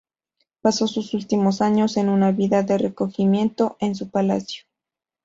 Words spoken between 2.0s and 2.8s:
una vida de